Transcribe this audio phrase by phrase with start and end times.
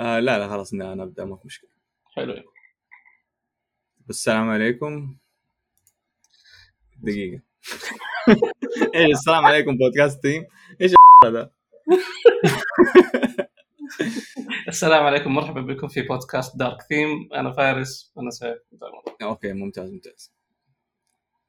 [0.00, 1.70] آه لا لا خلاص ن- نبدأ ما في مشكلة.
[2.16, 2.34] حلو.
[4.10, 5.16] السلام عليكم.
[7.02, 7.42] دقيقة.
[8.94, 10.46] إيش السلام عليكم بودكاست تيم؟
[10.80, 10.92] إيش
[11.24, 11.50] هذا؟
[14.68, 17.28] السلام عليكم مرحبا بكم في بودكاست Dark Theme.
[17.34, 18.58] أنا فارس أنا سيف
[19.22, 20.32] okay ممتاز ممتاز.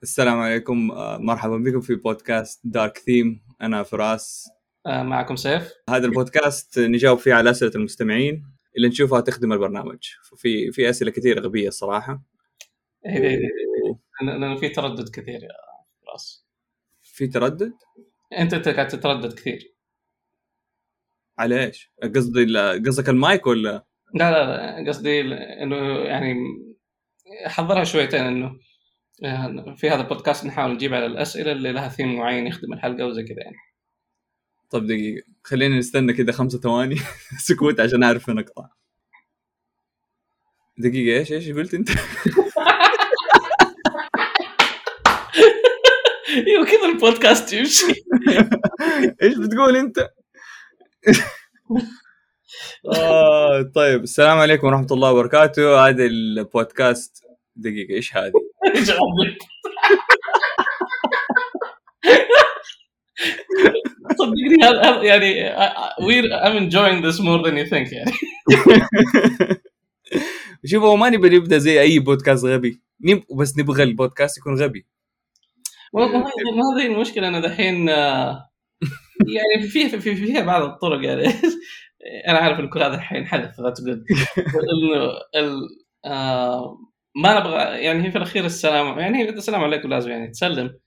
[0.03, 3.41] السلام عليكم آه، مرحبا بكم في بودكاست Dark Theme.
[3.61, 4.49] أنا فراس.
[4.87, 5.73] معكم سيف.
[5.89, 8.43] هذا البودكاست نجاوب فيه على أسئلة المستمعين.
[8.77, 9.99] اللي نشوفها تخدم البرنامج.
[10.37, 12.23] في في أسئلة كثير غبية الصراحة.
[13.05, 13.99] إيه، إيه، إيه.
[14.21, 15.49] لأنه في تردد كثير يا
[16.05, 16.47] فراس.
[17.01, 17.73] في تردد؟
[18.37, 19.75] أنت قاعد تتردد كثير.
[21.39, 22.45] على إيش؟ قصدي
[22.85, 24.89] قصدك المايك ولا؟ لا لا لا.
[24.89, 25.21] قصدي
[25.63, 26.35] إنه يعني
[27.45, 28.59] حضرها شويتين إنه
[29.23, 33.23] آه، في هذا البودكاست نحاول نجيب على الأسئلة اللي لها ثيم معين يخدم الحلقة وزي
[33.23, 33.57] كذا يعني.
[34.69, 36.95] طب دقيقة خلينا نستنى كده خمسة ثواني
[37.47, 38.69] سكوت عشان أعرف وين أقطع
[40.77, 41.89] دقيقة إيش إيش قلت أنت؟
[46.47, 47.85] أيوه كذا البودكاست يمشي
[49.23, 50.09] إيش بتقول أنت؟
[52.95, 57.23] آه طيب السلام عليكم ورحمة الله وبركاته هذا البودكاست
[57.55, 58.33] دقيقة إيش هذه؟
[58.75, 59.37] إيش عندك؟
[64.19, 65.33] صدقني هذا يعني
[66.07, 68.11] وير I'm enjoying this more than you think يعني.
[70.65, 72.81] شوف هو ما نبي نبدأ زي أي بودكاست غبي.
[73.01, 73.23] نب...
[73.37, 74.85] بس نبغى البودكاست يكون غبي.
[75.93, 81.27] ما ما هذه المشكلة أنا دحين يعني في في في- فيها بعض الطرق يعني.
[82.27, 84.03] أنا عارف إن كل هذا الحين حدث ذات جود
[84.55, 85.69] انه ال-
[87.15, 90.79] ما نبغى يعني هي في الأخير السلام يعني السلام عليكم لازم يعني تسلم.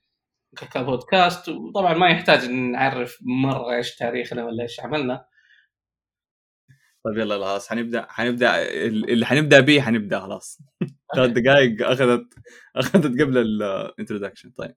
[0.55, 5.25] كبودكاست وطبعا ما يحتاج نعرف مرة إيش تاريخنا ولا إيش عملنا.
[7.03, 10.61] طيب يلا خلاص حنبدأ حنبدأ اللي حنبدأ به حنبدأ خلاص.
[11.15, 12.33] ثلاث دقائق أخذت
[12.75, 14.75] أخذت قبل ال introduction طيب.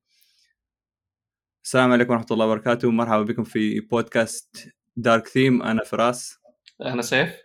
[1.65, 2.91] السلام عليكم ورحمة الله وبركاته.
[2.91, 6.39] مرحبا بكم في بودكاست Dark Theme أنا فراس.
[6.81, 7.45] أنا سيف.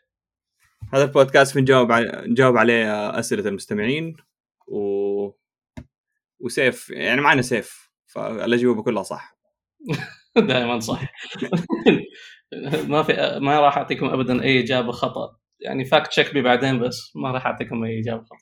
[0.93, 4.15] هذا البودكاست بنجاوب على نجاوب عليه أسئلة المستمعين
[4.67, 5.31] و
[6.39, 7.88] وسيف يعني معنا سيف.
[8.13, 9.37] فالاجوبه كلها صح
[10.37, 11.01] دائما صح.
[12.87, 15.37] ما في ما راح أعطيكم ابدا أي إجابة خطأ.
[15.59, 18.35] يعني fact check بي بعدين بس ما راح أعطيكم أي إجابة خطأ.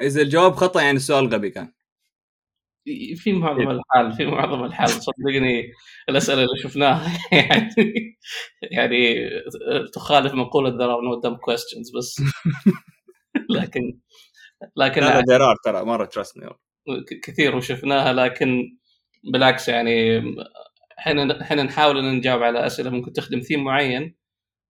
[0.00, 1.72] إذا الجواب خطأ يعني السؤال غبي كان.
[3.16, 4.88] في معظم الحال في معظم الحال.
[4.88, 5.72] صدقني
[6.08, 7.70] الأسئلة اللي شفناها يعني
[8.62, 9.16] يعني
[9.94, 12.22] تخالف مقوله there are no dumb questions بس.
[13.50, 13.98] لكن
[14.76, 18.76] لكن لا ترى مرة trust ك- كثير وشفناها لكن
[19.24, 20.18] بالعكس يعني
[20.98, 24.16] إحنا إحنا نحاول إن نجاوب على أسئلة ممكن تخدم ثيم معين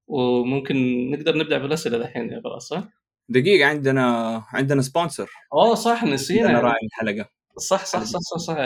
[0.07, 0.77] وممكن
[1.11, 2.85] نقدر نبدأ بالأسئلة الحين يا فراس صح؟
[3.29, 8.57] دقيقة عندنا عندنا sponsor أوه صح انا نسينا راعي الحلقة صح صح صح صح, صح.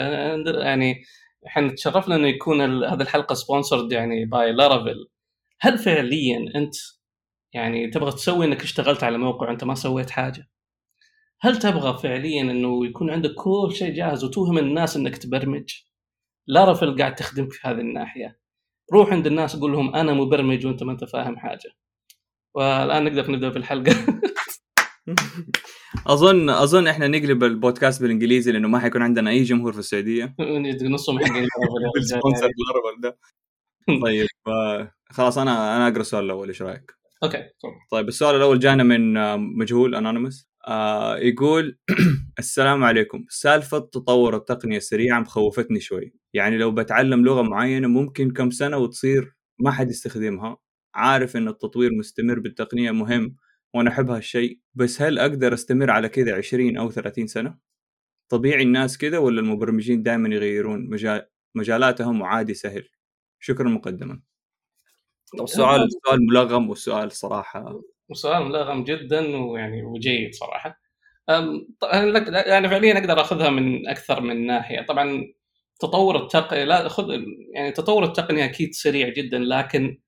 [0.63, 1.03] يعني
[1.47, 5.07] إحنا تشرفنا إنه يكون ال- هذه الحلقة sponsored يعني by Laravel
[5.61, 6.75] هل فعليا أنت
[7.53, 10.49] يعني تبغى تسوي إنك اشتغلت على موقع وأنت ما سويت حاجة؟
[11.43, 15.73] هل تبغى فعليا إنه يكون عندك كل شيء جاهز وتوهم الناس إنك تبرمج؟
[16.47, 18.39] Laravel قاعد تخدمك في هذه الناحية.
[18.93, 21.71] روح عند الناس قول لهم أنا مبرمج وأنت ما أنت فاهم حاجة.
[22.55, 23.91] والآن نقدر نبدأ في الحلقة.
[26.07, 30.35] اظن أظن إحنا نقلب البودكاست بالإنجليزي لأنه ما حيكون عندنا أي جمهور في السعودية
[30.83, 31.47] نصهم حقين
[33.01, 33.17] ده
[34.03, 36.91] طيب آه، خلاص أنا أنا أقرأ السؤال الأول إيش رأيك؟
[37.23, 37.73] okay تفضل.
[37.91, 41.77] طيب السؤال الأول جانا من آه، مجهول anonymous آه يقول
[42.39, 43.25] السلام عليكم.
[43.29, 46.13] سالفة تطور التقنية السريعة مخوفتني شوي.
[46.33, 50.57] يعني لو بتعلم لغة معينة ممكن كم سنة وتصير ما حد يستخدمها.
[50.95, 53.35] عارف إن التطوير مستمر بالتقنية مهم
[53.73, 54.59] وأنا أحب هالشيء.
[54.75, 57.57] بس هل أقدر أستمر على كذا 20 أو 30 سنة؟
[58.29, 62.89] طبيعي الناس كذا ولا المبرمجين دائما يغيرون؟ مجال مجالاتهم وعادي سهل.
[63.39, 64.21] شكرا مقدما.
[65.43, 70.81] السؤال السؤال ملغم والسؤال صراحة وسؤال ملغم جدا ويعني وجيد صراحة.
[72.47, 74.81] يعني فعليا أقدر أخذها من أكثر من ناحية.
[74.81, 75.33] طبعا
[75.79, 77.05] تطور التقنيه لا خذ
[77.55, 80.01] يعني تطور التقنية أكيد سريع جدا لكن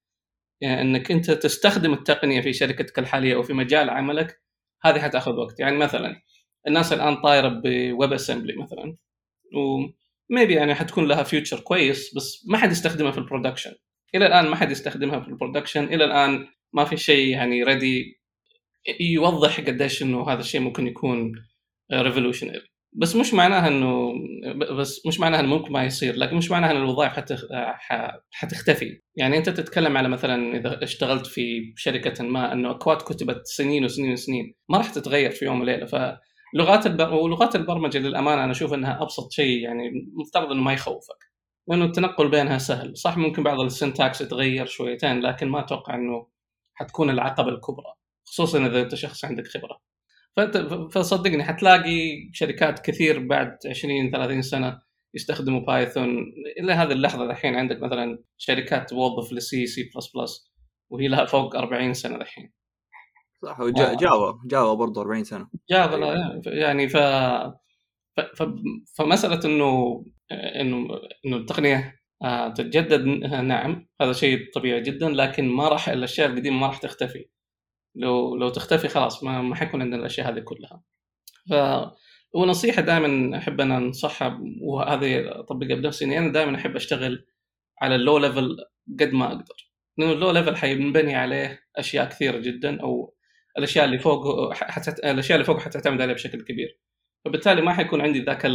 [0.61, 4.41] يعني إنك أنت تستخدم التقنية في شركتك الحالية أو في مجال عملك
[4.83, 5.59] هذه حتأخذ وقت.
[5.59, 6.21] يعني مثلا
[6.67, 8.97] الناس الآن طايرة ب WebAssembly مثلا
[9.55, 13.73] و maybe يعني حتكون لها future كويس بس ما حد يستخدمها في ال production
[14.15, 18.21] إلى الآن ما حد يستخدمها في ال production إلى الآن ما في شيء يعني ready
[18.99, 21.31] يوضح قديش إنه هذا الشيء ممكن يكون
[21.93, 24.13] revolutionary بس مش معناها إنه
[24.79, 27.33] بس مش معناها إنه ممكن ما يصير لكن مش معناها ان الوظائف حت
[28.31, 29.01] حتختفي.
[29.15, 34.11] يعني أنت تتكلم على مثلا إذا اشتغلت في شركة ما إنه أكواد كتبت سنين وسنين
[34.13, 35.85] وسنين ما راح تتغير في يوم وليلة.
[35.85, 37.13] فلغات البر...
[37.13, 41.17] ولغات البرمجة للأمانة أنا أشوف إنها أبسط شيء يعني مفترض إنه ما يخوفك.
[41.67, 42.97] لأنه التنقل بينها سهل.
[42.97, 46.27] صح ممكن بعض ال syntax يتغير شويتين لكن ما أتوقع إنه
[46.73, 47.93] حتكون العقبه الكبرى
[48.25, 49.79] خصوصا إذا أنت شخص عندك خبرة.
[50.35, 50.57] فأنت
[50.93, 54.81] فصدقني حتلاقي شركات كثير بعد 20 30 سنة
[55.13, 60.53] يستخدموا Python إلى هذه اللحظة الحين عندك مثلا شركات توظف لسي سي بلس بلس
[60.89, 62.53] وهي لها فوق 40 سنة الحين
[63.43, 63.97] صح و Java
[64.45, 65.47] Java برضه 40 سنة.
[65.69, 65.97] Java
[66.45, 66.97] يعني ف...
[68.17, 68.43] ف...
[68.97, 70.87] فمسألة إنه إنه
[71.25, 73.01] إنه التقنية آه، تتجدد
[73.43, 77.25] نعم هذا شيء طبيعي جدا لكن ما راح الأشياء القديمة ما راح تختفي.
[77.95, 80.83] لو لو تختفي خلاص ما ما حيكون عندنا الأشياء هذه كلها.
[81.49, 81.53] ف
[82.35, 87.25] ونصيحه دائما أحب أنا أنصحها وهذه اطبقها بنفسي اني أنا دائما أحب أشتغل
[87.81, 88.57] على ال low level
[88.99, 89.71] قد ما أقدر.
[89.97, 93.15] لأنه ال low level حينبني عليه أشياء كثيرة جدا أو
[93.57, 94.99] الأشياء اللي فوق حتت...
[94.99, 96.79] الأشياء اللي فوق حتعتمد عليها بشكل كبير.
[97.25, 98.45] فبالتالي ما حيكون عندي ذاك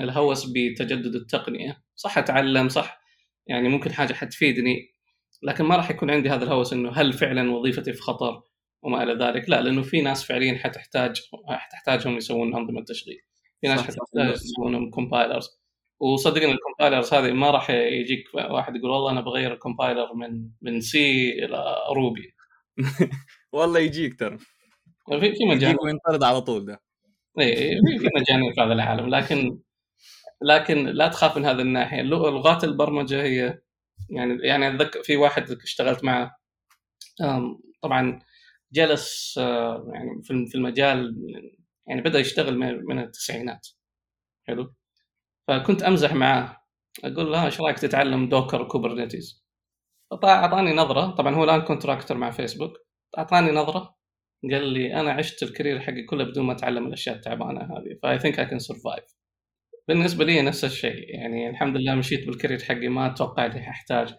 [0.00, 1.82] الهوس بتجدد التقنية.
[1.94, 3.00] صح أتعلم صح.
[3.46, 4.98] يعني ممكن حاجة حتفيدني
[5.42, 8.42] لكن ما راح يكون عندي هذا الهوس إنه هل فعلا وظيفتي في خطر
[8.82, 13.20] وما إلى ذلك؟ لا لأنه في ناس فعليا حتحتاج حتحتاجهم يسوون انظمه تشغيل
[13.60, 15.48] في ناس حتحتاج يسوون compilers
[16.00, 20.50] وصدقني ال compilers هذه ما راح يجيك واحد يقول والله أنا بغير ال compiler من
[20.62, 22.34] من C إلى Ruby
[23.52, 24.38] والله يجيك ترى.
[25.08, 25.70] في في مجال.
[25.70, 26.82] يجيك وينطرد على طول ده.
[27.40, 27.54] اي
[27.98, 29.58] في مجانين في هذا العالم لكن
[30.42, 32.02] لكن لا تخاف من هذه الناحية.
[32.02, 33.60] لغات البرمجة هي
[34.10, 36.38] يعني يعني أتذكر في واحد اشتغلت معه
[37.82, 38.20] طبعا
[38.72, 41.16] جلس آه، يعني في المجال
[41.86, 43.68] يعني بدأ يشتغل من التسعينات.
[44.48, 44.74] حلو؟
[45.48, 46.56] فكنت أمزح معاه
[47.04, 49.44] أقول له إيش رأيك تتعلم Docker و Kubernetes؟
[50.24, 52.72] أعطاني نظرة طبعا هو الآن contractor مع فيسبوك
[53.18, 53.98] أعطاني نظرة
[54.52, 58.18] قال لي أنا عشت ال career حقي كله بدون ما أتعلم الأشياء التعبانة هذه ف
[58.18, 59.17] I think I can survive
[59.88, 61.14] بالنسبة لي نفس الشيء.
[61.14, 64.14] يعني الحمد لله مشيت بال career حقي ما أتوقع إني احتاج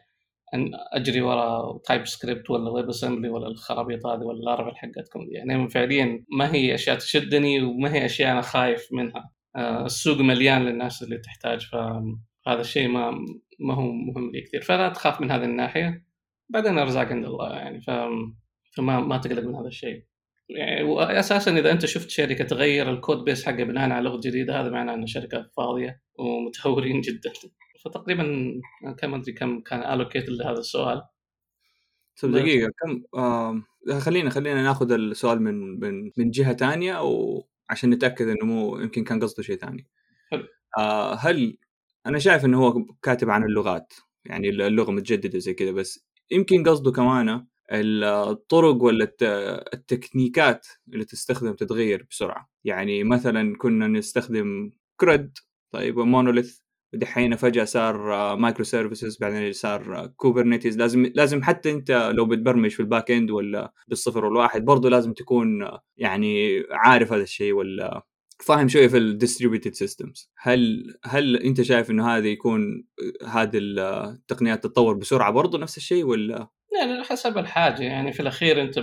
[0.53, 6.25] أن أجري ورا TypeScript ولا WebAssembly ولا الخرابيط هذه ولا ال Laravel حقتكم يعني فعليا
[6.37, 9.31] ما هي أشياء تشدني وما هي أشياء أنا خايف منها.
[9.55, 13.11] آه، السوق مليان للناس اللي تحتاج فهذا الشيء ما
[13.59, 14.61] ما هو مهم لي كثير.
[14.61, 16.05] فلا تخاف من هذه الناحية.
[16.49, 20.08] بعدين أرزاق عند الله يعني فما ما تقلق من هذا الشيء.
[20.49, 24.69] يعني واساسا إذا أنت شفت شركة تغير الكود بيس حقها بناء على لغة جديدة هذا
[24.69, 27.33] معناه إن الشركة فاضية ومتهورين جدا.
[27.85, 28.53] فتقريبا
[28.97, 31.01] كم أدري كم كان الوكيت لهذا السؤال.
[32.21, 33.63] طيب دقيقة كم؟ آه
[33.99, 39.03] خلينا خلينا ناخذ السؤال من من من جهة ثانية أو عشان نتأكد إنه مو يمكن
[39.03, 39.87] كان قصده شيء ثاني.
[40.77, 41.57] آه هل
[42.05, 43.93] أنا شايف إنه هو كاتب عن اللغات
[44.25, 49.13] يعني اللغة متجددة زي كذا بس يمكن قصده كمان الطرق ولا
[49.73, 52.49] التكنيكات اللي تستخدم تتغير بسرعة.
[52.63, 55.37] يعني مثلا كنا نستخدم create
[55.71, 56.59] طيب monolith
[56.93, 63.11] ودحين فجأة صار microservices بعدين صار Kubernetes لازم لازم حتى أنت لو بتبرمج في ال
[63.11, 65.67] backend ولا بالصفر والواحد برضه لازم تكون
[65.97, 68.05] يعني عارف هذا الشيء ولا
[68.39, 72.87] فاهم شوية في ال distributed systems هل هل أنت شايف إنه هذا يكون
[73.27, 78.79] هذه التقنيات تتطور بسرعة برضه نفس الشيء ولا يعني حسب الحاجة يعني في الأخير أنت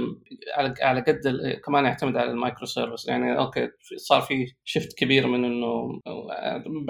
[0.82, 1.20] على قد
[1.64, 6.00] كمان يعتمد على ال micro service يعني okay صار في shift كبير من إنه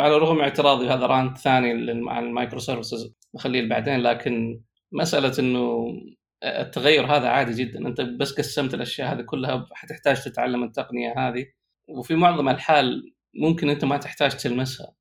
[0.01, 1.71] على الرغم اعتراضي هذا rant ثاني
[2.11, 4.61] عن ال micro services نخليه بعدين لكن
[4.93, 5.93] مسألة إنه
[6.45, 7.79] التغير هذا عادي جدا.
[7.89, 11.47] أنت بس قسمت الأشياء هذه كلها حتحتاج تتعلم التقنية هذه.
[11.89, 14.95] وفي معظم الحال ممكن أنت ما تحتاج تلمسها.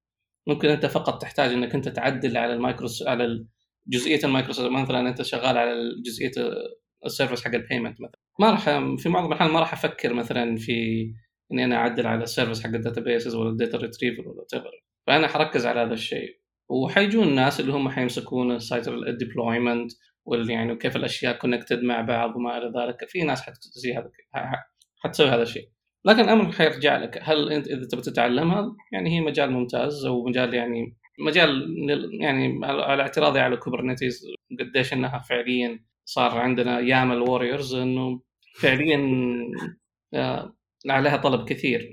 [0.47, 3.45] ممكن أنت فقط تحتاج إنك أنت تعدل على المايكرو على
[3.87, 5.75] جزئية ال microservice مثلا أنت شغال على
[6.05, 6.31] جزئية
[7.05, 8.19] ال service حق ال payment مثلا.
[8.39, 8.63] ما راح
[8.97, 11.05] في معظم الأحيان ما راح أفكر مثلا في
[11.51, 14.71] إني أنا أعدل على ال service حق ال databases ولا ال data retriever ولا whatever
[15.07, 16.39] فأنا حركز على هذا الشيء.
[16.69, 19.91] وحيجون الناس اللي هم حيمسكون ال side ال deployment
[20.25, 23.09] واللي يعني وكيف الأشياء connected مع بعض وما إلى ذلك.
[23.09, 24.11] في ناس حتسوي هذا
[25.03, 25.69] حتسوي هذا الشيء.
[26.05, 27.19] لكن الأمر حيرجع لك.
[27.21, 31.75] هل أنت إذا تبي تتعلمها؟ يعني هي مجال ممتاز أو مجال يعني مجال
[32.21, 34.27] يعني على اعتراضي على Kubernetes
[34.59, 38.21] قديش إنها فعليا صار عندنا YAML warriors إنه
[38.59, 38.99] فعليا
[40.13, 40.55] آه،
[40.89, 41.91] عليها طلب كثير.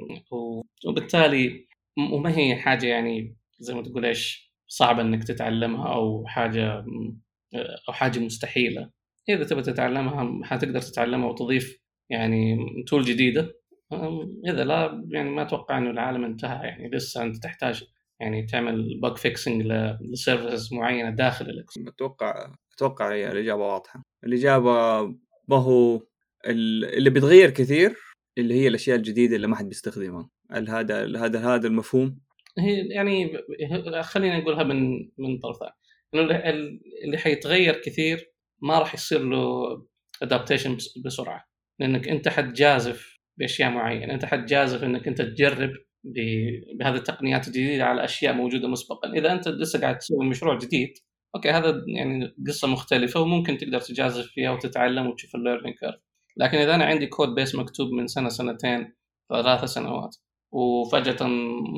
[0.87, 1.67] وبالتالي
[2.12, 6.85] وما هي حاجة يعني زي ما تقول إيش صعبة إنك تتعلمها أو حاجة
[7.55, 8.91] آه، أو حاجة مستحيلة.
[9.29, 13.55] إذا تبغى تتعلمها حتقدر تتعلمها وتضيف يعني tool جديدة.
[14.49, 16.91] إذا لا يعني ما أتوقع إنه العالم انتهى يعني.
[16.91, 17.85] لسه أنت تحتاج
[18.23, 19.67] يعني تعمل bug fixing
[20.12, 24.02] ل services معينة داخل ال X أتوقع أتوقع هي الإجابة واضحة.
[24.25, 25.02] الإجابة
[25.49, 26.00] ما هو
[26.47, 27.97] اللي بيتغير كثير
[28.38, 30.31] اللي هي الأشياء الجديدة اللي ما حد بيستخدمها.
[30.50, 32.19] هذا هذا هذا المفهوم؟
[32.59, 33.38] هي يعني
[34.02, 35.73] خلينا نقولها من من طرف ثاني.
[36.14, 36.38] إنه
[37.05, 39.64] اللي حيتغير كثير ما راح يصير له
[40.23, 41.45] adaptation بسرعة.
[41.79, 44.14] لأنك أنت حتجازف بأشياء معينة.
[44.14, 45.71] أنت حتجازف إنك أنت تجرب
[46.05, 49.13] بهذه التقنيات الجديدة على أشياء موجودة مسبقا.
[49.13, 50.93] إذا أنت لسه قاعد تسوي مشروع جديد
[51.35, 55.95] okay هذا يعني قصة مختلفة وممكن تقدر تجازف فيها وتتعلم وتشوف ال learning curve
[56.37, 58.93] لكن إذا أنا عندي code base مكتوب من سنة سنتين
[59.29, 60.17] ثلاث سنوات
[60.53, 61.29] وفجأة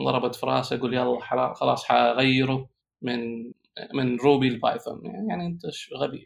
[0.05, 2.69] ضربت في راسي أقول يلا خلاص حغيره
[3.03, 3.53] من
[3.95, 5.01] من روبي لبايثون
[5.31, 5.63] يعني أنت
[5.97, 6.25] غبي.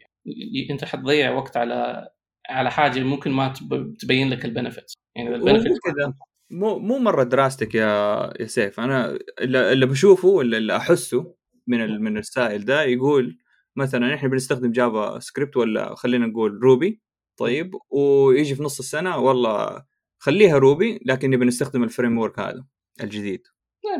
[0.71, 2.09] أنت حتضيع وقت على
[2.49, 3.53] على حاجة ممكن ما
[3.99, 6.13] تبين لك ال benefit يعني ال benefit كذا.
[6.51, 8.79] مو مو مرة دراستك يا يا سيف.
[8.79, 11.35] أنا اللي بشوفه ولا اللي أحسه
[11.67, 13.37] من من السائل ده يقول
[13.75, 17.01] مثلا إحنا بنستخدم جافا سكريبت ولا خلينا نقول روبي؟
[17.37, 17.75] طيب.
[17.89, 19.85] ويجي في نص السنة والله
[20.17, 22.65] خليها روبي لكن نبي نستخدم ال framework هذا
[23.03, 23.41] الجديد.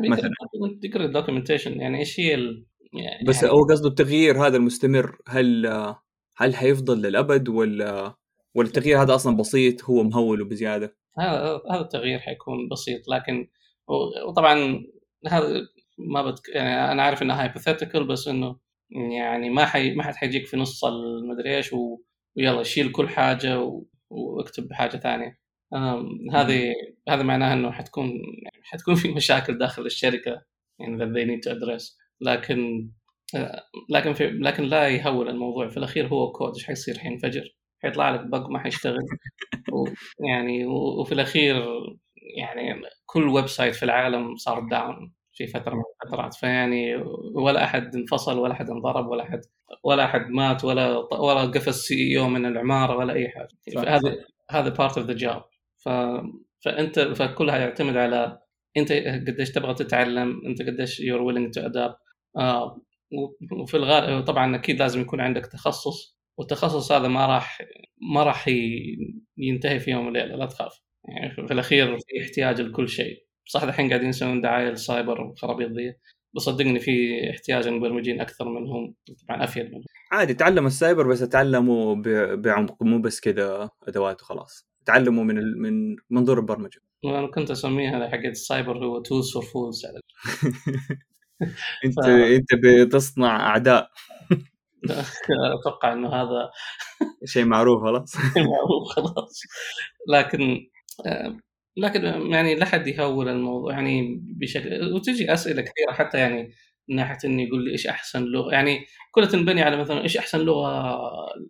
[0.08, 0.30] مثلا.
[0.82, 1.80] تقرأ ال documentation.
[1.80, 2.66] يعني إيش هي ال...
[2.92, 5.66] يعني بس هو قصده التغيير هذا المستمر هل
[6.36, 8.14] هل حيفضل للأبد ولا
[8.54, 13.48] ولا التغيير هذا أصلا بسيط هو مهول بزيادة؟ هذا هذا التغيير حيكون بسيط لكن
[14.28, 14.84] وطبعا
[15.28, 15.66] هذا
[15.98, 16.48] ما بتك...
[16.48, 18.56] يعني أنا عارف انها hypothetical بس إنه
[18.90, 19.94] يعني ما حي...
[19.94, 22.00] ما حد حيجيك في نص المدري إيش و...
[22.36, 23.84] ويلا شيل كل حاجة و...
[24.10, 25.40] واكتب حاجة ثانية.
[26.32, 26.74] هذه
[27.08, 28.06] هذا معناه إنه حتكون
[28.42, 30.42] يعني حتكون في مشاكل داخل الشركة
[30.78, 31.96] يعني that they need to address.
[32.20, 32.90] لكن
[33.90, 35.68] لكن في لكن لا يهول الموضوع.
[35.68, 39.06] في الأخير هو كود إيش حيصير حينفجر؟ حيطلع لك bug ما حيشتغل.
[40.28, 41.64] يعني وفي الأخير
[42.36, 46.34] يعني كل website في العالم صار down في فترة من الفترات.
[46.34, 46.96] فيعني
[47.34, 49.40] ولا أحد انفصل ولا أحد انضرب ولا أحد
[49.84, 53.48] ولا أحد مات ولا ولا قفز CEO من العمارة ولا أي حاجة.
[53.78, 54.16] هذا
[54.50, 55.42] هذا part of the job
[56.64, 58.38] فأنت فكلها يعتمد على
[58.76, 61.96] أنت قديش تبغى تتعلم أنت قديش you're willing to adapt
[63.60, 66.19] وفي الغالب طبعا أكيد لازم يكون عندك تخصص.
[66.40, 67.62] والتخصص هذا ما راح
[68.14, 68.48] ما راح
[69.38, 70.80] ينتهي في يوم وليله لا تخاف.
[71.08, 73.26] يعني في الأخير في احتياج لكل شيء.
[73.46, 75.94] صح الحين قاعدين يسوون دعاية للسايبر والخرابيط ذي
[76.36, 78.94] بس صدقني في احتياج للمبرمجين أكثر منهم
[79.28, 79.84] طبعا أفيد منهم.
[80.12, 81.94] عادي تعلم السايبر بس تعلموا
[82.34, 84.68] بعمق مو بس كذا أدوات وخلاص.
[84.86, 86.80] تعلموا من من منظور البرمجة.
[87.04, 89.82] وأنا كنت أسميها حقت السايبر هو tools for fools
[91.84, 92.08] أنت ف...
[92.08, 93.90] أنت بتصنع أعداء.
[95.60, 96.50] أتوقع إنه هذا
[97.24, 98.16] شيء معروف خلاص.
[98.36, 99.42] معروف خلاص.
[100.08, 100.66] لكن
[101.76, 106.52] لكن يعني لا حد يهول الموضوع يعني بشكل وتجي أسئلة كثيرة حتى يعني
[106.88, 110.40] من ناحية إنه يقول لي إيش أحسن لغة يعني كلها تنبني على مثلا إيش أحسن
[110.40, 110.96] لغة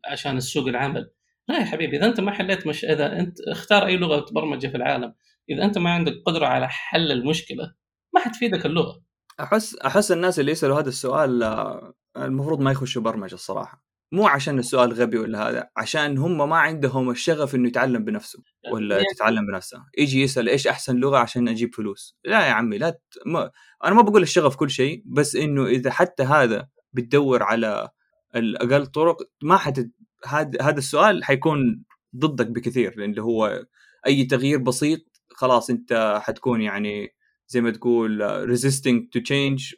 [0.07, 1.11] عشان السوق العمل.
[1.49, 4.77] لا يا حبيبي إذا أنت ما حليت مش إذا أنت اختار أي لغة برمجه في
[4.77, 5.15] العالم
[5.51, 7.75] إذا أنت ما عندك قدرة على حل المشكلة
[8.15, 9.03] ما حتفيدك اللغة.
[9.41, 13.91] أحس أحس الناس اللي يسألوا هذا السؤال آه، المفروض ما يخشوا برمجة الصراحة.
[14.13, 18.97] مو عشان السؤال غبي ولا هذا عشان هم ما عندهم الشغف إنه يتعلم بنفسه ولا
[18.97, 22.91] يعني تتعلم بنفسها يجي يسأل إيش أحسن لغة عشان أجيب فلوس؟ لا يا عمي لا
[22.91, 23.01] ت...
[23.27, 23.51] ما...
[23.85, 27.89] أنا ما بقول الشغف كل شيء بس إنه إذا حتى هذا بتدور على
[28.37, 29.81] الاقل طرق ما حت
[30.27, 31.85] هذا هذا السؤال حيكون
[32.17, 33.65] ضدك بكثير لأنه هو
[34.07, 35.01] أي تغيير بسيط
[35.31, 37.15] خلاص أنت حتكون يعني
[37.49, 38.23] زي ما تقول
[38.57, 39.75] resisting to change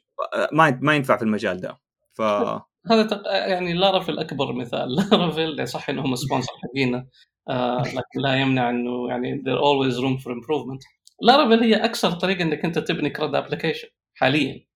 [0.53, 1.82] ما ما ينفع في المجال ده.
[2.15, 2.23] ف
[2.91, 3.23] هذا تق...
[3.27, 4.95] يعني لارافيل أكبر مثال.
[5.13, 7.07] لارافيل صح إنهم sponsor حقينا
[7.49, 11.03] آه لكن لا يمنع إنه يعني there always room for improvement.
[11.23, 14.67] لارافيل هي أكثر طريقة إنك أنت تبني CRUD application حاليا.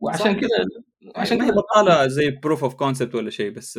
[0.00, 0.48] وعشان كذا
[1.16, 3.76] عشان كذا بطاله زي proof of concept ولا شيء بس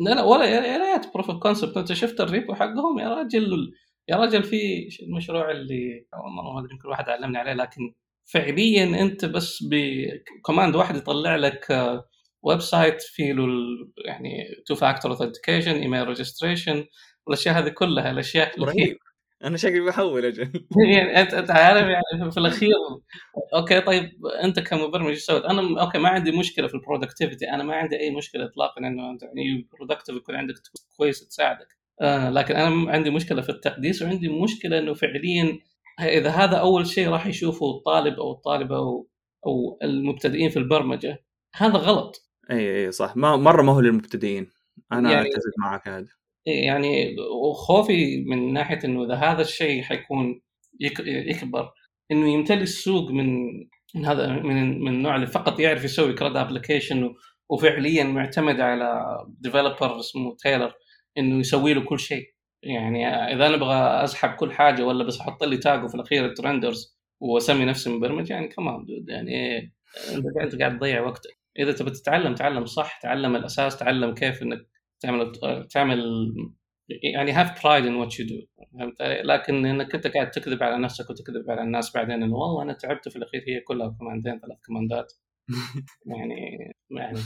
[0.00, 3.72] لا لا ولا يا ريت proof of concept أنت شفت ال repo حقهم؟ يا راجل
[4.08, 9.64] يا راجل في المشروع اللي ما أدري كل واحد علمني عليه لكن فعليا أنت بس
[9.70, 11.66] ب command واحد يطلع لك
[12.44, 13.46] website فيه له
[14.06, 16.84] يعني two factor authentication email registration
[17.28, 18.96] الأشياء هذه كلها الأشياء رهيب.
[19.44, 20.66] أنا شكلي بحول أجل.
[20.94, 22.70] يعني أنت أنت عارف يعني في الأخير.
[23.54, 24.10] okay طيب
[24.42, 28.00] أنت كمبرمج إيش سويت؟ أنا okay ما عندي مشكلة في ال productivity أنا ما عندي
[28.00, 30.54] أي مشكلة اطلاقا إنه أنت يعني productive يكون عندك
[30.96, 31.68] كويس تساعدك.
[32.00, 35.58] آه لكن أنا عندي مشكلة في التقديس وعندي مشكلة إنه فعليا
[36.00, 39.08] إذا هذا أول شيء راح يشوفه الطالب أو الطالبة أو
[39.46, 41.24] أو المبتدئين في البرمجة
[41.56, 42.23] هذا غلط.
[42.50, 43.16] إي إي صح.
[43.16, 44.50] ما مرة ما هو للمبتدئين.
[44.92, 46.06] أنا يعني أتفق معك هذا.
[46.46, 50.40] يعني وخوفي من ناحية إنه إذا هذا الشيء حيكون
[51.04, 51.70] يكبر
[52.10, 53.46] إنه يمتلي السوق من
[53.94, 57.14] من هذا من من النوع اللي فقط يعرف يسوي CRUD application
[57.48, 60.72] وفعليا معتمد على developer اسمه تايلر
[61.18, 62.34] إنه يسوي له كل شيء.
[62.62, 66.42] يعني إذا أنا أبغى أسحب كل حاجة ولا بس أحط لي tag وفي الأخير it
[66.42, 69.58] renders وأسمي نفسي مبرمج يعني كمان يعني
[70.14, 71.43] أنت قاعد تضيع وقتك.
[71.58, 74.68] إذا تبي تتعلم تعلم صح تعلم الأساس تعلم كيف إنك
[75.00, 75.32] تعمل
[75.70, 76.02] تعمل
[76.88, 78.34] يعني have pride in what you do
[78.78, 82.72] فهمت لكن إنك أنت قاعد تكذب على نفسك وتكذب على الناس بعدين إنه والله أنا
[82.72, 85.12] تعبت في الأخير هي كلها كماندين ثلاث كماندات
[86.06, 87.18] يعني يعني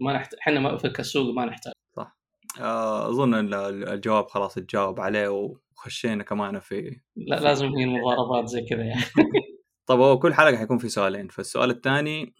[0.00, 1.72] ما نحتاج إحنا في كسوق ما نحتاج.
[1.96, 2.18] صح.
[2.60, 3.54] آه، أظن إن
[3.88, 9.02] الجواب خلاص تجاوب عليه وخشينا كمان في لا لازم هي المضاربات زي كذا يعني.
[9.88, 12.34] طب هو كل حلقة حيكون في سؤالين فالسؤال الثاني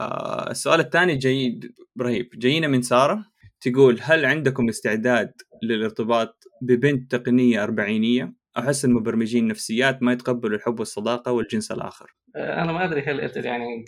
[0.00, 1.60] آه السؤال الثاني جاي
[2.00, 3.24] رهيب جاينا من سارة
[3.60, 5.32] تقول هل عندكم استعداد
[5.62, 12.14] للارتباط ببنت تقنية أربعينية؟ أحس المبرمجين نفسيات ما يتقبلوا الحب والصداقة والجنس الآخر.
[12.36, 13.84] آه، أنا ما أدري هل يعني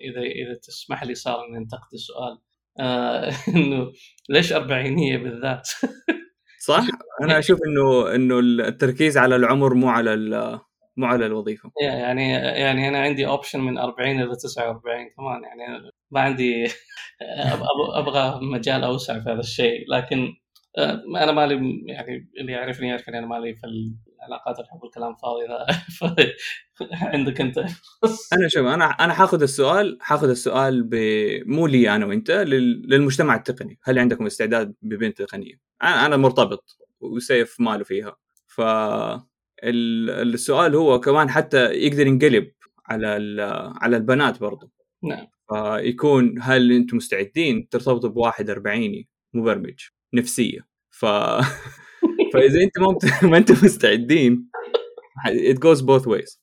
[0.00, 2.38] اذا إذا تسمح لي صار إن انتقد السؤال
[2.80, 3.92] آه إنه
[4.28, 5.68] ليش أربعينية بالذات؟
[6.68, 6.86] صح؟
[7.22, 10.14] أنا أشوف انه إنه التركيز على العمر مو على
[10.96, 11.70] مو على الوظيفة.
[11.80, 16.66] يعني يعني أنا عندي option من 40 إلى 49 كمان يعني ما عندي
[17.94, 20.34] أبغى مجال أوسع في هذا الشيء لكن
[20.78, 25.66] آه، أنا مالي يعني اللي يعرفني يعرفني أنا مالي في العلاقات الحب والكلام فاضي ذا
[27.12, 27.58] عندك أنت؟
[28.34, 30.94] أنا شوف أنا أنا حاخذ السؤال حاخذ السؤال ب...
[31.46, 33.78] مو لي أنا وأنت للمجتمع التقني.
[33.82, 38.16] هل عندكم استعداد ببنت تقنية؟ أنا أنا مرتبط وسيف ماله فيها.
[38.46, 38.60] ف
[39.64, 42.52] السؤال هو كمان حتى يقدر ينقلب
[42.86, 43.06] على
[43.80, 44.70] على البنات برضو.
[45.02, 45.26] نعم.
[45.48, 49.80] فيكون هل أنتم مستعدين ترتبطوا بواحد أربعيني؟ مبرمج
[50.14, 50.66] نفسية.
[50.90, 51.06] ف
[52.32, 52.98] فإذا أنت ما
[53.30, 54.48] ما أنتم مستعدين
[55.28, 56.38] it goes both ways.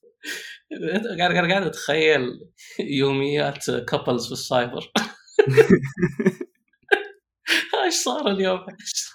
[1.18, 2.40] قاعد قاعد قاعد أتخيل
[2.80, 4.92] يوميات couples في السايبر.
[7.84, 9.10] إيش صار اليوم؟ إيش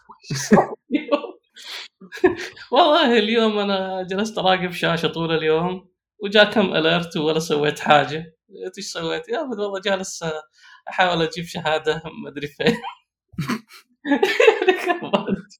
[0.49, 1.24] صار اليوم؟
[2.71, 5.89] والله اليوم أنا جلست أراقب شاشة طول اليوم
[6.23, 8.35] وجاء كم alert ولا سويت حاجة.
[8.65, 10.25] قلت إيش سويت؟ يا والله جالس
[10.89, 12.77] أحاول أجيب شهادة ما أدري فين.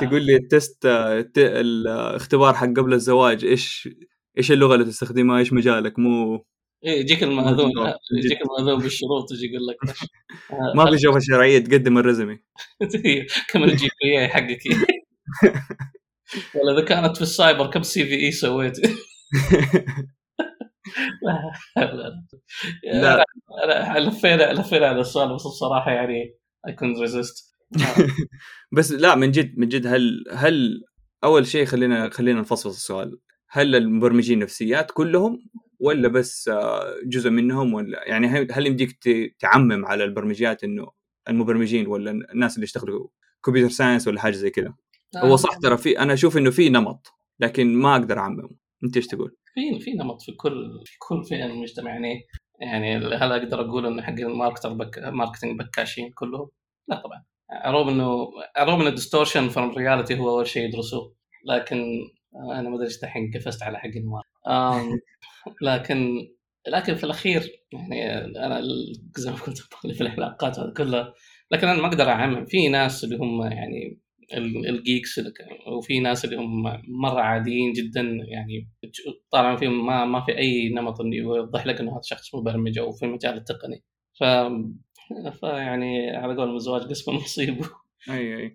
[0.00, 0.86] تقول لي ال test
[1.36, 3.88] الاختبار حق قبل الزواج إيش
[4.38, 6.44] إيش اللغة اللي تستخدمها؟ إيش مجالك؟ مو
[6.84, 7.70] إيه يجيك المأذون
[8.18, 9.76] يجيك المأذون بالشروط يجي يقول لك
[10.76, 12.38] ما في شوفه شرعية تقدم ال résumé.
[13.48, 14.60] كم ال GPA حقك؟
[16.54, 18.78] ولا إذا كانت في السايبر كم CVE سويت؟
[21.22, 21.52] لا
[22.84, 23.24] لا
[23.66, 23.98] لا.
[24.00, 26.34] لفينا لفينا على السؤال بس الصراحة يعني
[26.68, 27.54] اي كنت ريزيست
[28.72, 30.84] بس لا من جد من جد هل هل
[31.24, 33.18] أول شيء خلينا خلينا نفصل السؤال.
[33.50, 35.38] هل المبرمجين نفسيات كلهم
[35.80, 38.98] ولا بس آه، جزء منهم ولا؟ يعني هل يمديك
[39.40, 40.90] تعمم على البرمجيات إنه
[41.28, 43.08] المبرمجين ولا الناس اللي يشتغلوا
[43.44, 44.74] computer science ولا حاجة زي كذا؟
[45.16, 47.06] هو صح ترى في أنا أشوف إنه في نمط
[47.40, 48.48] لكن ما أقدر اعمم
[48.84, 51.90] أنت إيش تقول؟ في في نمط في كل في كل فئة من المجتمع.
[51.90, 52.26] يعني
[52.60, 56.48] يعني هل أقدر أقول إنه حق ال marketer بك marketing بكاشين كلهم؟
[56.88, 57.24] لا طبعا.
[57.66, 61.14] رغم إنه رغم إن ال distortion from reality هو أول شيء يدرسوه
[61.46, 61.84] لكن
[62.52, 65.00] أنا ما أدري إيش دحين قفزت على حق ال marketing
[65.68, 66.28] لكن
[66.68, 68.14] لكن في الأخير يعني
[68.46, 68.60] أنا
[69.16, 69.58] زي ما قلت
[69.96, 71.14] في العلاقات كلها
[71.50, 72.44] لكن أنا ما أقدر أعمم.
[72.44, 74.00] في ناس اللي هم يعني
[74.34, 75.20] الجيكس
[75.66, 78.68] وفي ناس اللي هم مرة عاديين جدا يعني
[79.32, 82.92] طالما فيهم ما ما في أي نمط إنه يوضح لك إنه هذا شخص مبرمج أو
[82.92, 83.84] في المجال التقني.
[84.20, 84.24] ف
[85.40, 87.70] فيعني على قول الزواج قسم نصيبه.
[88.10, 88.54] أي أي.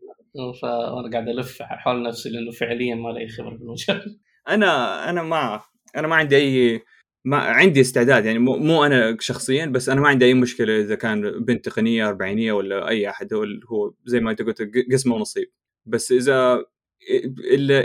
[0.62, 5.62] فانا قاعد ألف حول نفسي لأنه فعليا ما لي خبرة في المجال أنا أنا ما
[5.96, 6.82] أنا ما عندي أي
[7.26, 10.96] ما عندي استعداد يعني مو, مو أنا شخصيا بس أنا ما عندي أي مشكلة إذا
[10.96, 15.52] كان بنت تقنية أربعينية ولا أي أحد هو زي ما أنت قلت قسم ونصيب
[15.86, 16.66] بس إذا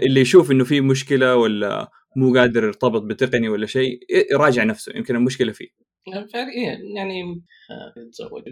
[0.02, 4.00] اللي يشوف إنه في مشكلة ولا مو قادر يرتبط بتقني ولا شيء
[4.32, 5.68] يراجع نفسه يمكن المشكلة فيه.
[6.32, 7.42] فعليا يعني
[8.12, 8.42] تزوج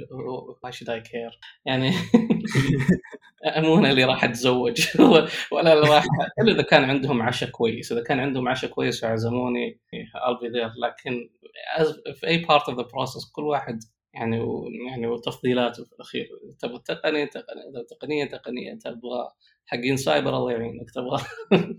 [0.65, 1.91] why should I care يعني
[3.67, 4.87] مو أنا اللي راح أتزوج
[5.53, 6.05] ولا راح
[6.41, 7.93] إلا إذا كان عندهم عشاء كويس.
[7.93, 10.73] إذا كان عندهم عشاء كويس وعزموني I'll be there.
[10.83, 11.29] لكن
[12.15, 13.79] في أي part of the process كل واحد
[14.21, 14.69] يعني و...
[14.89, 16.29] يعني وتفضيلاته في الأخير.
[16.59, 17.85] تبغى تقني تقني.
[17.91, 18.75] تقنية تقنية.
[18.75, 19.29] تبغى
[19.67, 20.91] حقين سايبر الله يعينك.
[20.91, 21.23] تبغى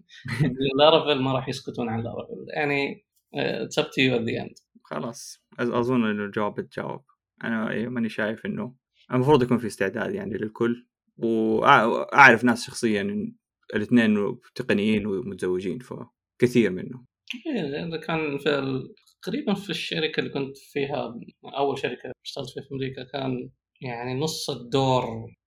[0.80, 5.43] Laravel ما راح يسكتون عن Laravel يعني it's up to you at the end خلاص.
[5.60, 6.56] أظن إنه الجواب.
[6.56, 7.02] بتجاوب
[7.43, 8.76] أنا إيه، ماني شايف إنه
[9.12, 10.88] المفروض يكون في استعداد يعني للكل.
[11.17, 13.34] واعرف ناس شخصيا
[13.76, 15.93] الاثنين تقنيين ومتزوجين ف
[16.39, 17.06] كثير منه
[17.45, 18.84] إيه كان في.
[19.21, 21.19] تقريبا في الشركة اللي كنت فيها
[21.58, 23.49] أول شركة اشتغلت فيها في أمريكا كان
[23.82, 25.03] يعني نص الدور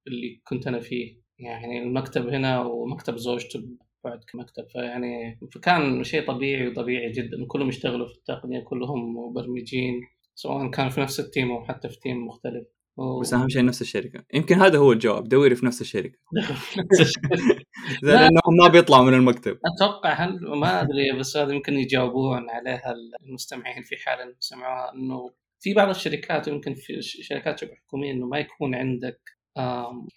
[0.06, 1.20] اللي كنت أنا فيه.
[1.38, 3.60] يعني المكتب هنا ومكتب زوجته
[4.04, 4.66] بعد كم مكتب.
[4.72, 7.46] فيعني فكان شيء طبيعي وطبيعي جدا.
[7.48, 10.00] كلهم يشتغلوا في التقنية كلهم مبرمجين
[10.34, 12.66] سواء كان في نفس ال team أو حتى في team مختلف.
[12.96, 13.20] و...
[13.20, 14.24] بس أهم شيء نفس الشركة.
[14.34, 15.28] يمكن هذا هو الجواب.
[15.28, 16.18] دوري في نفس الشركة.
[18.02, 19.58] لأنهم ما بيطلعوا من المكتب.
[19.74, 25.74] أتوقع هل ما أدري بس هذا يمكن يجاوبون عليها المستمعين في حال سمعوها إنه في
[25.74, 29.20] بعض الشركات يمكن في شركات شبه حكومية إنه ما يكون عندك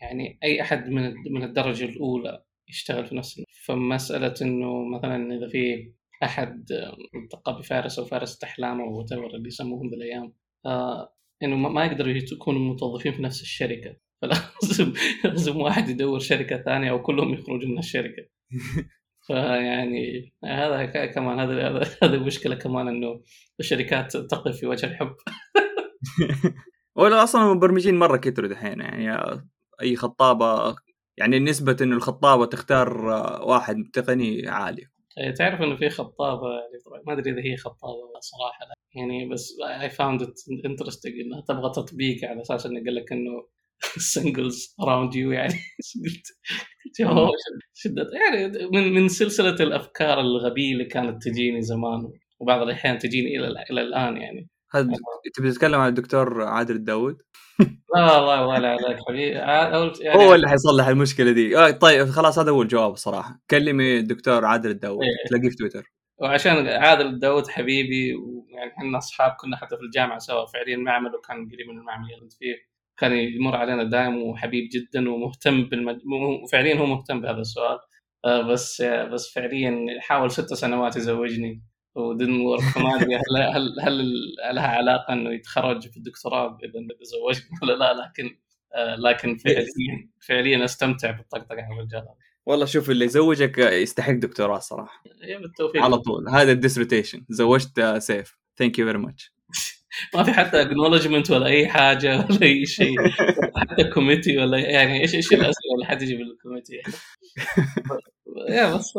[0.01, 5.91] يعني أي أحد من من الدرجة الأولى يشتغل في نفس فمسألة إنه مثلا إذا في
[6.23, 6.65] أحد
[7.15, 10.33] التقى بفارس أو فارس احلامه أو اللي يسموهم ذي الأيام
[10.65, 13.95] آه إنه ما يقدروا يكونوا موظفين في نفس الشركة.
[14.23, 18.23] فلازم لازم واحد يدور شركة ثانية أو كلهم يخرجوا من الشركة.
[19.27, 23.21] فيعني هذا كمان هذا هذا مشكلة كمان إنه
[23.59, 25.15] الشركات تقف في وجه الحب.
[26.95, 29.41] ولا أصلا المبرمجين مرة كثروا دحين يعني
[29.81, 30.75] أي خطابة
[31.17, 32.97] يعني نسبة إنه الخطابة تختار
[33.43, 38.65] واحد تقني عالية إيه، تعرف إنه في خطابة يعني ما أدري إذا هي خطابة صراحة
[38.65, 38.73] لا.
[38.95, 43.47] يعني بس I found it interesting إنها تبغى تطبيق على أساس إنه قال لك إنه
[43.97, 45.53] singles around you يعني.
[46.05, 47.31] قلت قلت
[47.73, 53.47] شدت؟ يعني من من سلسلة الأفكار الغبية اللي كانت تجيني زمان وبعض الأحيان تجيني إلى
[53.71, 54.49] إلى الآن يعني.
[54.71, 54.91] هل
[55.33, 57.17] تبي تتكلم عن الدكتور عادل الداود؟
[57.95, 59.29] لا والله ولا عليك حبيبي.
[59.29, 59.75] يعني
[60.15, 61.57] هو اللي حيصلح المشكلة دي.
[61.57, 63.39] آه طيب خلاص هذا هو الجواب صراحة.
[63.49, 65.29] كلمي الدكتور عادل الداود إيه.
[65.29, 65.91] تلاقيه في تويتر.
[66.17, 71.35] وعشان عادل الداود حبيبي ويعني إحنا أصحاب كنا حتى في الجامعة سوا فعليا معمل وكان
[71.35, 72.72] قريب من المعمل اللي فيه.
[73.03, 75.97] كان يمر علينا دائم وحبيب جدا ومهتم بالمج...
[76.51, 77.79] فعليا هو مهتم بهذا السؤال.
[78.25, 81.63] آه، بس بس فعليا حاول ست سنوات يزوجني.
[81.95, 83.21] ودن ورك ما ادري هل
[83.55, 88.37] هل هل لها علاقة إنه يتخرج في الدكتوراه إذا تزوجت ولا لا؟ لكن
[88.75, 92.05] آه، لكن فعليا فعليا أستمتع بالطقطقة على الرجال
[92.45, 95.03] والله شوف اللي يزوجك يستحق دكتوراه صراحة.
[95.41, 95.83] بالتوفيق.
[95.83, 96.29] على طول.
[96.29, 98.37] هذا ال dissertation زوجت سيف.
[98.57, 99.33] thank you very much
[100.15, 102.95] ما في حتى acknowledgment ولا أي حاجة ولا أي شيء.
[103.55, 106.73] حتى committee ولا يعني إيش إيش الأسئلة اللي حتجي بال committee
[108.49, 108.93] يا بس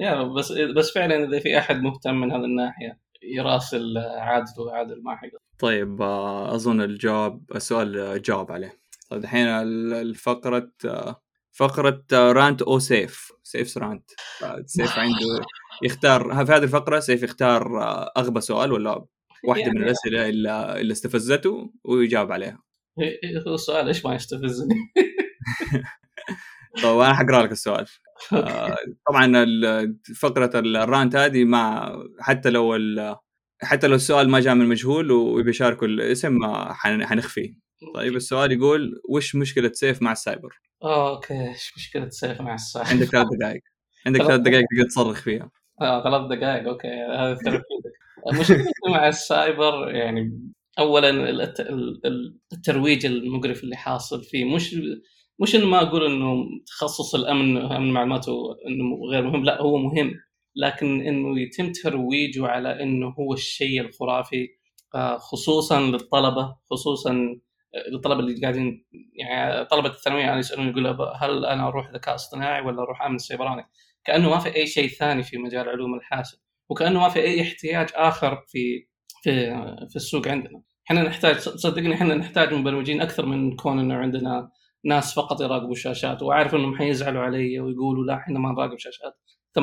[0.00, 5.16] يا بس بس فعلا إذا في أحد مهتم من هذه الناحية يراسل عادل وعادل ما
[5.16, 5.38] حيقدر.
[5.58, 8.78] طيب آه، أظن الجواب السؤال جاوب عليه.
[9.10, 10.70] طيب الحين الفقرة
[11.52, 14.10] فقرة rant أو سيف سيف rant
[14.66, 15.44] سيف عنده
[15.82, 19.04] يختار في هذه الفقرة سيف يختار آه، أغبى سؤال ولا
[19.44, 22.62] واحدة يعني من الأسئلة اللي, اللي استفزته ويجاوب عليها.
[23.46, 24.74] هو السؤال إيش ما يستفزني؟
[26.82, 27.86] طيب أنا حقرأ لك السؤال.
[28.32, 28.76] آه،
[29.08, 29.32] طبعا
[30.16, 32.78] فقرة ال rant هذه ما حتى لو
[33.62, 36.38] حتى لو السؤال ما جاء من مجهول وبيشاركوا الاسم
[37.02, 37.54] حنخفيه
[37.94, 43.06] طيب السؤال يقول وش مشكلة سيف مع السايبر؟ أوكي إيش مشكلة سيف مع السايبر؟ عندك
[43.06, 43.62] ثلاث دقائق.
[44.06, 45.50] عندك ثلاث دقائق تقدر تصرخ فيها.
[45.80, 47.92] آه ثلاث دقائق okay هذا therapeutic
[48.26, 50.40] مشكلتي مع السايبر يعني
[50.78, 51.30] اولا
[52.52, 54.44] الترويج المقرف اللي حاصل فيه.
[54.44, 54.76] مش
[55.38, 58.28] مش إنه ما أقول إنه تخصص الأمن أمن المعلومات
[58.68, 60.14] إنه غير مهم لا هو مهم.
[60.56, 64.48] لكن إنه يتم ترويجه على إنه هو الشيء الخرافي
[64.94, 67.36] آه، خصوصا للطلبة خصوصا
[67.92, 72.82] للطلبة اللي قاعدين يعني طلبة الثانوية يعني يسألون يقول هل أنا أروح ذكاء اصطناعي ولا
[72.82, 73.62] أروح أمن سيبراني؟
[74.04, 76.38] كأنه ما في أي شيء ثاني في مجال علوم الحاسب.
[76.72, 78.86] وكأنه ما في أي احتياج آخر في
[79.22, 79.32] في
[79.90, 80.62] في السوق عندنا.
[80.86, 84.50] إحنا نحتاج صدقني إحنا نحتاج مبرمجين أكثر من كون إنه عندنا
[84.84, 86.22] ناس فقط يراقبوا الشاشات.
[86.22, 89.14] وأعرف إنهم حيزعلوا علي ويقولوا لا إحنا ما نراقب شاشات.
[89.58, 89.60] 80%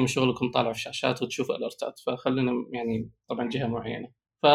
[0.00, 4.08] من شغلكم طالع في الشاشات وتشوف ال alert ات فخلينا يعني طبعا جهة معينة.
[4.42, 4.46] ف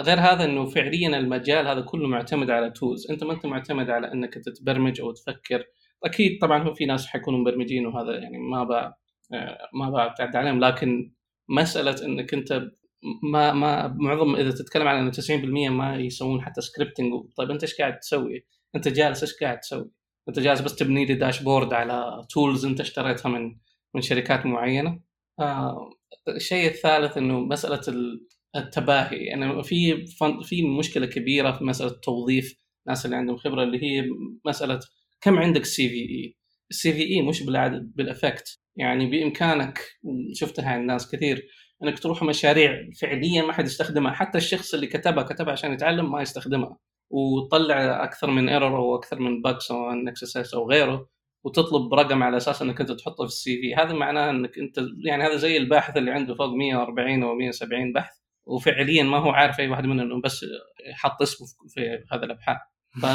[0.00, 4.12] غير هذا إنه فعليا المجال هذا كله معتمد على tools أنت ما أنت معتمد على
[4.12, 5.64] إنك تتبرمج أو تفكر.
[6.04, 8.98] أكيد طبعا هو في ناس حيكونوا مبرمجين وهذا يعني ما بقى
[9.74, 11.12] ما بعتعد عليهم لكن
[11.48, 12.62] مسألة إنك أنت
[13.22, 17.74] ما ما معظم إذا تتكلم عن إنه 90% ما يسوون حتى scripting طيب أنت إيش
[17.74, 19.90] قاعد تسوي؟ أنت جالس إيش قاعد تسوي؟
[20.28, 23.56] أنت جالس بس تبني لي dashboard على tools أنت اشتريتها من
[23.94, 25.00] من شركات معينة.
[25.40, 25.90] آه
[26.28, 27.80] الشيء الثالث إنه مسألة
[28.56, 30.06] التباهي يعني في
[30.42, 34.04] في مشكلة كبيرة في مسألة توظيف الناس اللي عندهم خبرة اللي هي
[34.46, 34.80] مسألة
[35.20, 39.80] كم عندك CVE؟ ال CVE مش بالعدد بال effect يعني بإمكانك
[40.32, 41.48] شفتها عند ناس كثير
[41.82, 46.22] إنك تروح مشاريع فعليا ما حد يستخدمها حتى الشخص اللي كتبها كتبها عشان يتعلم ما
[46.22, 46.78] يستخدمها
[47.10, 51.08] وطلع أكثر من error أو أكثر من bug سواء XSS أو غيره
[51.44, 53.74] وتطلب رقم على أساس إنك أنت تحطه في ال CV.
[53.74, 58.12] هذا معناه إنك أنت يعني هذا زي الباحث اللي عنده فوق 140 أو 170 بحث
[58.46, 60.44] وفعليا ما هو عارف أي واحد منهم بس
[60.94, 62.56] حط اسمه في هذا الأبحاث.
[63.02, 63.06] ف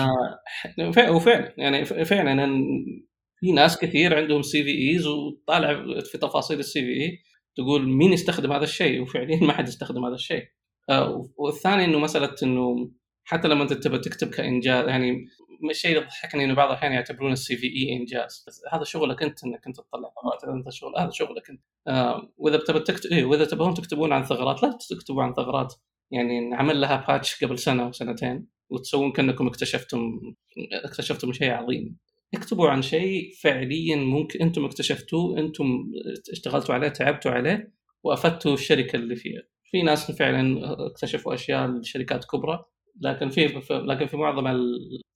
[1.16, 2.46] وفعلا يعني فعلا
[3.44, 7.20] في ناس كثير عندهم CVEs وطالع في تفاصيل ال CVE
[7.56, 10.48] تقول مين يستخدم هذا الشيء؟ وفعليا ما حد يستخدم هذا الشيء.
[10.90, 12.92] آه، والثاني إنه مسألة إنه
[13.24, 15.26] حتى لما أنت تبغى تكتب كإنجاز يعني
[15.70, 18.46] الشيء اللي ضحكني إنه بعض الأحيان يعتبرون السي في اي إنجاز.
[18.48, 21.62] بس هذا شغلك أنت إنك أنت تطلع ثغرات أنت شغل هذا شغلك أنت.
[21.88, 25.74] آه وإذا بتبغى تكتب إيه وإذا تبغون تكتبون عن ثغرات لا تكتبوا عن ثغرات.
[26.12, 30.20] يعني نعمل لها باتش قبل سنة وسنتين وتسوون كأنكم اكتشفتم
[30.86, 31.98] اكتشفتم شيء عظيم.
[32.34, 35.92] اكتبوا عن شيء فعليا ممكن أنتم اكتشفتوه أنتم
[36.32, 39.42] اشتغلتوا عليه تعبتوا عليه وأفدتوا الشركة اللي فيها.
[39.64, 42.66] في ناس فعلا اكتشفوا أشياء لشركات كبرى
[43.02, 44.48] لكن في لكن في معظم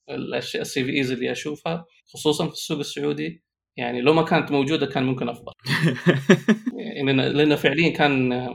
[0.09, 3.43] الأشياء ال CVEs اللي أشوفها خصوصا في السوق السعودي
[3.77, 5.53] يعني لو ما كانت موجودة كان ممكن أفضل.
[6.95, 8.47] يعني لأنه فعليا كان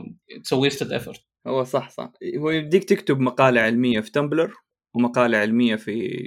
[0.43, 2.11] تسوي wasted effort هو صح صح.
[2.37, 4.53] هو زيك تكتب مقالة علمية في Tumblr
[4.95, 6.19] ومقالة علمية في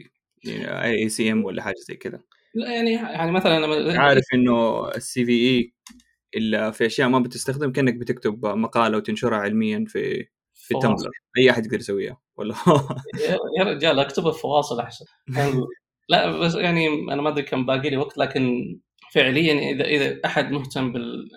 [0.49, 2.21] ACM ولا حاجة زي كذا
[2.55, 5.73] لا يعني يعني مثلا أنا عارف إنه ال CVE
[6.37, 11.65] إلا في أشياء ما بتستخدم كأنك بتكتب مقالة وتنشرها علميا في في Tumblr أي أحد
[11.67, 12.55] يقدر يسويها ولا
[13.59, 15.05] يا رجال أكتبها في فواصل أحسن.
[16.09, 18.77] لا بس يعني أنا ما أدري كم باقي لي وقت لكن
[19.13, 20.93] فعليا إذا إذا أحد مهتم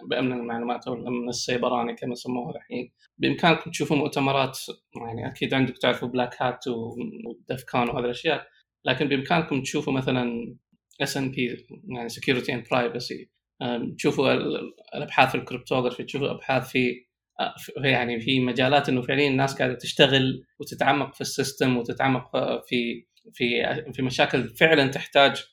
[0.09, 4.59] بأمن المعلومات أو الأمن السيبراني كما يسموه الحين بإمكانكم تشوفوا مؤتمرات
[4.95, 8.47] يعني أكيد عندك تعرفوا Black Hat و DEF CON وهذه الأشياء.
[8.85, 10.55] لكن بإمكانكم تشوفوا مثلا
[11.01, 13.29] S&P يعني security and privacy
[13.97, 14.33] تشوفوا
[14.93, 17.05] الأبحاث في ال cryptography تشوفوا أبحاث في
[17.77, 22.31] يعني في مجالات إنه فعليا الناس قاعدة تشتغل وتتعمق في ال system وتتعمق
[22.67, 23.63] في في
[23.93, 25.43] في مشاكل فعلا تحتاج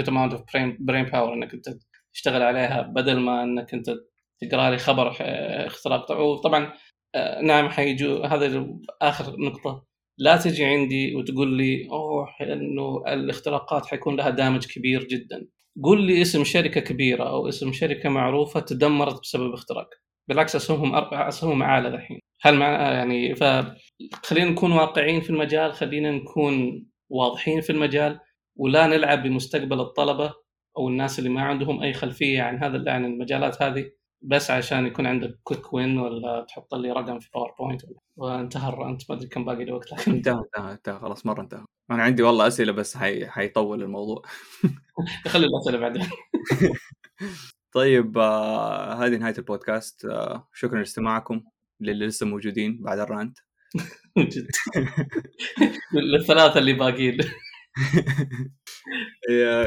[0.00, 1.68] good amount of brain, brain power إنك أنت
[2.12, 3.90] تشتغل عليها بدل ما إنك أنت
[4.40, 5.16] تقرأ لي خبر
[5.66, 6.10] اختراق.
[6.10, 6.72] وطبعا
[7.14, 8.66] آه، نعم حيجوا هذا
[9.02, 9.86] آخر نقطة.
[10.18, 15.48] لا تجي عندي وتقول لي أوه إنه الاختراقات حيكون لها دامج كبير جدا.
[15.82, 19.88] قول لي اسم شركة كبيرة أو اسم شركة معروفة تدمرت بسبب اختراق.
[20.28, 22.20] بالعكس أسهمهم أسهمهم اعلى الحين.
[22.42, 28.20] هل مع يعني فخلينا نكون واقعيين في المجال خلينا نكون واضحين في المجال
[28.56, 30.34] ولا نلعب بمستقبل الطلبة
[30.78, 33.90] أو الناس اللي ما عندهم أي خلفية عن هذا عن المجالات هذه.
[34.22, 37.82] بس عشان يكون عندك quick win ولا تحط لي رقم في PowerPoint
[38.16, 41.64] وانتهى أنت ما أدري كم باقي لي وقت لكن انتهى انتهى انتهى خلاص مرة انتهى.
[41.90, 43.26] أنا عندي والله أسئلة بس حي...
[43.26, 44.22] حيطول الموضوع.
[45.28, 46.06] خلي الأسئلة بعدين.
[47.74, 50.04] طيب آه هذه نهاية البودكاست.
[50.04, 51.42] آه شكرا لاستماعكم.
[51.80, 53.38] للي لسه موجودين بعد ال rant.
[55.92, 57.18] للثلاثة اللي باقيين.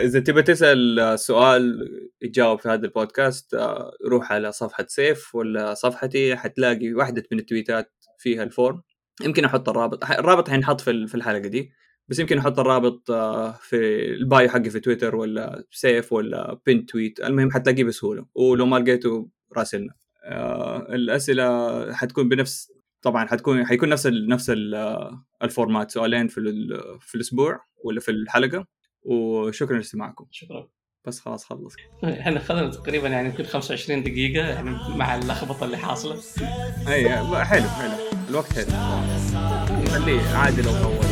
[0.02, 1.90] إذا تبى تسأل سؤال
[2.22, 7.94] يتجاوب في هذا البودكاست آه، روح على صفحة سيف ولا صفحتي حتلاقي واحدة من التويتات
[8.20, 8.82] فيها ال form.
[9.24, 11.72] يمكن أحط الرابط الرابط حينحط في الحلقة دي.
[12.08, 13.76] بس يمكن أحط الرابط آه، في
[14.14, 17.20] ال bio حقي في تويتر ولا سيف ولا pinned tweet.
[17.20, 18.26] المهم حتلاقيه بسهولة.
[18.36, 19.94] ولو ما لقيته راسلنا.
[20.24, 24.76] آه، الأسئلة حتكون بنفس طبعا حتكون حيكون نفس ال نفس ال
[25.44, 25.92] الفورمات.
[25.92, 26.42] سؤالين في
[27.02, 28.75] في الأسبوع ولا في الحلقة.
[29.06, 30.26] وشكرا لاستماعكم.
[30.32, 30.68] شكرا.
[31.06, 31.74] بس خلاص خلص.
[32.04, 36.22] إحنا اخذنا تقريبا يعني يمكن 25 دقيقة يعني مع اللخبطة اللي حاصلة.
[36.88, 37.10] اي
[37.46, 37.94] حلو حلو.
[38.30, 38.66] الوقت حلو.
[39.88, 41.05] خليه عادي لو طول.